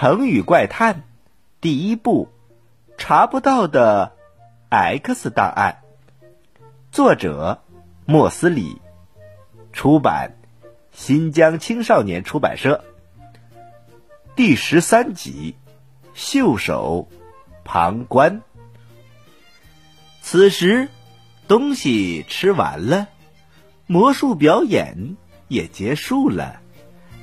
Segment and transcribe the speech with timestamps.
[0.00, 1.02] 成语怪探
[1.60, 2.28] 第一部
[2.98, 4.12] 查不到的
[4.68, 5.78] X 档案，
[6.92, 7.64] 作者
[8.06, 8.80] 莫斯里，
[9.72, 10.36] 出版
[10.92, 12.84] 新疆青少年出版社。
[14.36, 15.56] 第十三集，
[16.14, 17.08] 袖手
[17.64, 18.42] 旁观。
[20.22, 20.88] 此时，
[21.48, 23.08] 东西吃完了，
[23.88, 25.16] 魔术表演
[25.48, 26.60] 也结束了。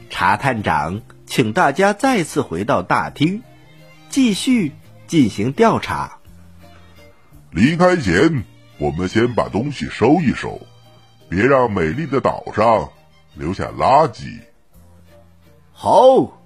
[0.09, 1.01] 查探长
[1.35, 3.43] 请大家再次回到大厅，
[4.07, 4.71] 继续
[5.05, 6.19] 进行调查。
[7.51, 8.45] 离开前，
[8.77, 10.61] 我们先把东西收一收，
[11.27, 12.89] 别让美丽的岛上
[13.33, 14.43] 留下垃圾。
[15.73, 16.41] 好，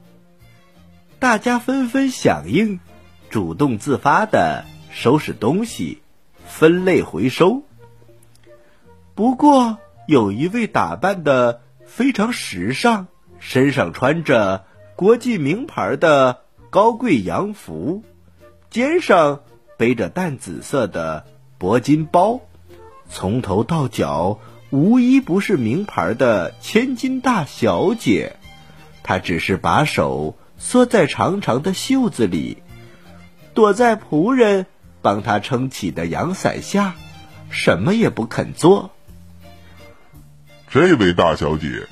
[1.20, 2.80] 大家纷纷响应，
[3.30, 6.02] 主动自发的收拾东西，
[6.48, 7.62] 分类回收。
[9.14, 9.78] 不过，
[10.08, 13.06] 有一位打扮的非常时尚。
[13.42, 14.66] 身上穿着
[15.00, 18.04] 国际名牌的高贵洋服，
[18.70, 19.44] 肩上
[19.78, 21.26] 背着淡紫色的
[21.58, 22.42] 铂金包，
[23.10, 24.40] 从头到脚
[24.72, 28.36] 无一不是名牌的千金大小姐。
[29.02, 32.58] 她只是把手缩在长长的袖子里，
[33.54, 34.66] 躲在仆人
[35.02, 36.98] 帮她撑起的阳伞下，
[37.50, 38.92] 什么也不肯做。
[40.68, 41.88] 这位大小姐。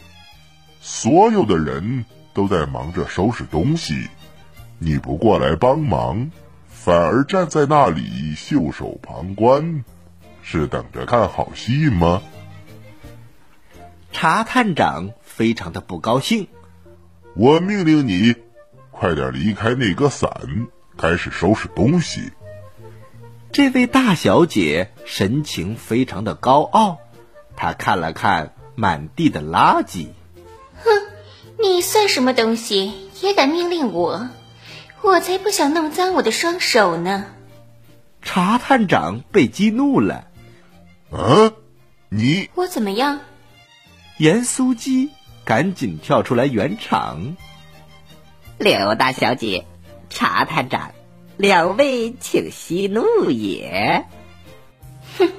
[0.81, 2.05] 所有的人
[2.37, 4.09] 都在忙着收拾东西，
[4.77, 6.29] 你不过来帮忙，
[6.69, 9.83] 反而站在那里袖手旁观，
[10.43, 12.21] 是等着看好戏吗？
[14.11, 16.47] 查探长非常的不高兴，
[17.33, 18.35] 我命令你，
[18.91, 20.29] 快点离开那个伞，
[20.95, 22.31] 开始收拾东西。
[23.51, 26.99] 这位大小姐神情非常的高傲，
[27.55, 30.09] 她看了看满地的垃圾。
[30.83, 30.85] 哼，
[31.59, 34.29] 你算什么东西，也敢命令我？
[35.01, 37.25] 我才不想弄脏我的双手呢！
[38.21, 40.27] 查探长被激怒了。
[41.11, 41.53] 啊，
[42.09, 43.19] 你我怎么样？
[44.17, 45.11] 盐酥鸡
[45.45, 47.37] 赶紧跳出来圆场。
[48.57, 49.65] 柳大小姐，
[50.09, 50.91] 查探长，
[51.37, 54.05] 两位请息怒也。
[55.17, 55.29] 哼，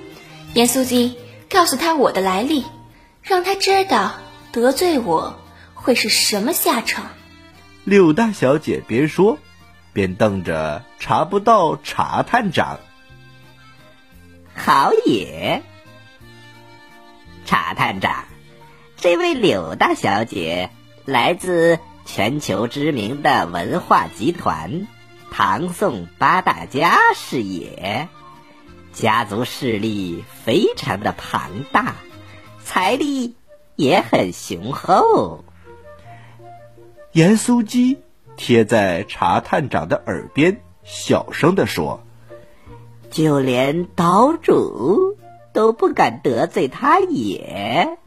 [0.55, 1.19] 盐酥鸡，
[1.51, 2.65] 告诉他我的来历，
[3.23, 4.15] 让他知道。
[4.51, 5.39] 得罪我
[5.89, 7.07] 会是什么下场？
[7.85, 9.39] 柳大小姐边说
[9.95, 12.79] 边瞪着查不到查探长。
[14.55, 15.63] 好也，
[17.47, 18.27] 查探长，
[18.99, 20.69] 这位柳大小姐
[21.07, 24.87] 来自全球知名的文化集团
[25.31, 28.11] 唐宋八大家是也，
[28.93, 31.95] 家族势力非常的庞大，
[32.63, 33.37] 财力。
[33.77, 35.45] 也很雄厚。
[37.19, 37.99] 盐酥鸡
[38.37, 42.01] 贴在查探长的耳边，小声地说
[43.11, 45.17] ：“就连岛主
[45.53, 47.99] 都不敢得罪他也。”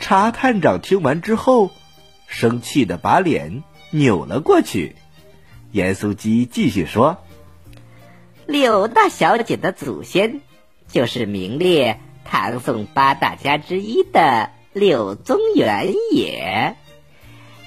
[0.00, 1.68] 查探长听完之后，
[2.26, 4.96] 生气的把脸扭了过去。
[5.70, 7.18] 盐酥鸡继续说
[8.48, 10.40] ：“柳大小姐的祖先
[10.88, 16.74] 就是名列。”唐宋八大家之一的柳宗元也，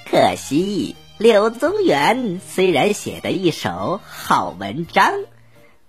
[0.10, 5.14] 可惜柳宗元虽然写的一手好文章，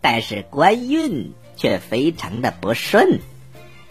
[0.01, 3.21] 但是官运却非常的不顺，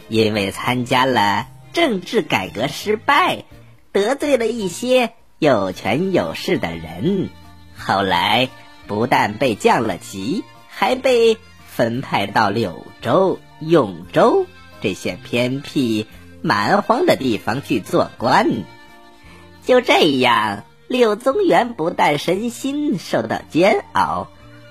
[0.09, 3.45] 因为参加了政治改革失败，
[3.91, 7.29] 得罪了一些有权有势的人，
[7.77, 8.49] 后来
[8.87, 11.37] 不但被降了级，还被
[11.67, 14.45] 分派到柳州、永州。
[14.81, 16.07] 这些偏僻
[16.41, 18.47] 蛮荒的地方去做官，
[19.65, 24.27] 就这样，柳宗元不但身心受到煎熬，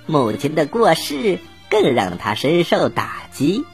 [0.06, 1.38] 母亲的过世
[1.68, 3.64] 更让他深受打击。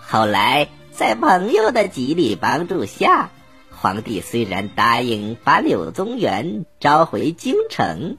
[0.00, 3.30] 后来，在朋友的极力帮助下，
[3.70, 8.16] 皇帝虽然答应把柳宗元召回京城，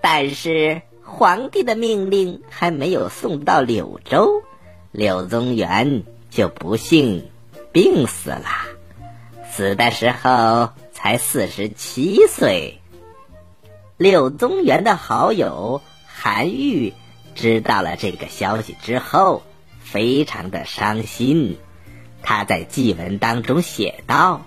[0.00, 4.42] 但是皇帝的命令还没有送到柳州，
[4.92, 6.04] 柳宗元。
[6.30, 7.30] 就不幸
[7.70, 8.48] 病死了，
[9.52, 10.70] 死的时候
[11.04, 12.80] 才四十七岁。
[13.98, 16.94] 柳宗元的好友韩愈
[17.34, 19.42] 知道了这个消息之后，
[19.80, 21.58] 非常的伤心。
[22.22, 24.46] 他在祭文当中写道：“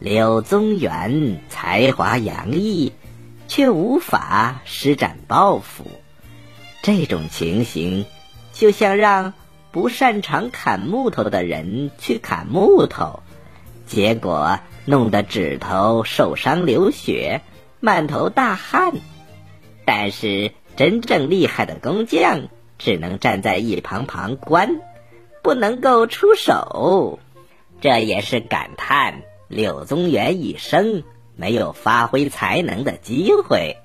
[0.00, 2.94] 柳宗元才华洋溢，
[3.46, 5.84] 却无法施展抱负。
[6.82, 8.06] 这种情形，
[8.54, 9.34] 就像让……”
[9.70, 13.24] 不擅长砍木头的人去砍木头，
[13.86, 17.40] 结果弄得指头受伤流血，
[17.80, 18.92] 满头大汗。
[19.84, 22.48] 但是真正厉害的工匠
[22.78, 24.80] 只能站在一旁旁观，
[25.42, 27.18] 不能够出手。
[27.80, 31.02] 这也是感叹柳宗元一生
[31.36, 33.76] 没有发挥才能的机会，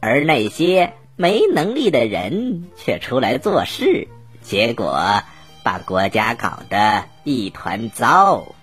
[0.00, 4.06] 而那些没能力的人却出来做事，
[4.42, 5.22] 结果
[5.64, 8.53] 把国家搞得一团糟。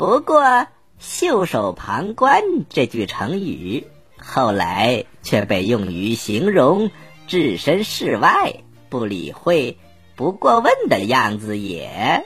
[0.00, 0.66] 不过
[0.98, 2.42] “袖手旁观”
[2.72, 3.86] 这句成语。
[4.16, 6.90] 后来却被用于形容
[7.26, 9.76] 置身事外、不理会、
[10.16, 12.24] 不过问的样子也。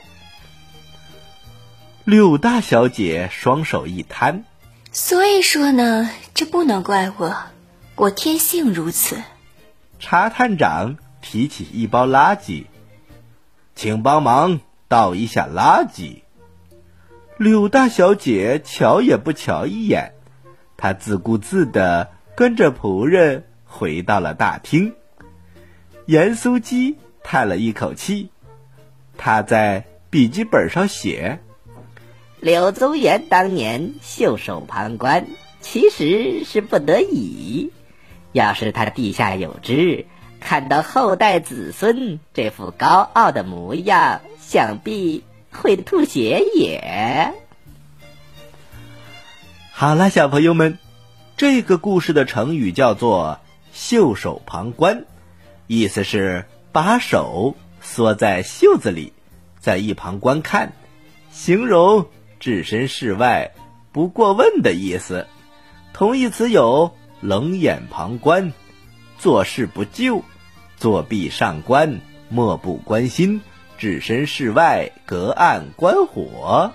[2.05, 4.45] 柳大小姐双手一摊，
[4.93, 7.35] 所以说呢，这不能怪我，
[7.95, 9.21] 我天性如此。
[9.99, 12.67] 查探长提起一包垃圾，
[13.75, 16.21] 请帮忙倒一下垃圾。
[17.37, 20.13] 柳大小姐瞧也不瞧一眼。
[20.77, 24.93] 她自顾自地跟着仆人回到了大厅。
[26.05, 28.29] 严苏基叹了一口气，
[29.17, 31.39] 他在笔记本上写
[32.39, 35.25] ：“柳宗元当年袖手旁观，
[35.61, 37.71] 其实是不得已。
[38.33, 40.05] 要是他地下有知，
[40.39, 45.23] 看到后代子孙这副高傲的模样，想必
[45.61, 47.33] 会吐血也。”
[49.71, 50.77] 好了，小朋友们，
[51.35, 53.39] 这个故事的成语叫做
[53.73, 55.05] “袖手旁观”，
[55.67, 59.11] 意思是把手缩在袖子里，
[59.59, 60.71] 在一旁观看，
[61.31, 62.07] 形容
[62.39, 63.51] 置身事外、
[63.91, 65.27] 不过问的意思。
[65.91, 68.53] 同义词有冷眼旁观、
[69.17, 70.23] 坐视不救、
[70.77, 71.99] 作壁上观、
[72.29, 73.41] 漠不关心、
[73.77, 76.71] 置身事外、隔岸观火。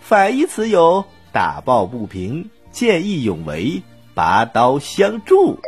[0.00, 1.04] 反义词有。
[1.32, 3.82] 打抱不平，见义勇为，
[4.12, 5.58] 拔刀相助。